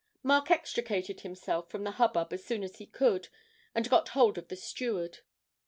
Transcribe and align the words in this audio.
Mark 0.23 0.49
extricated 0.49 1.21
himself 1.21 1.69
from 1.69 1.83
the 1.83 1.91
hubbub 2.01 2.33
as 2.33 2.43
soon 2.43 2.63
as 2.63 2.77
he 2.77 2.87
could, 2.87 3.27
and 3.75 3.87
got 3.87 4.09
hold 4.09 4.35
of 4.39 4.47
the 4.47 4.55
steward. 4.55 5.19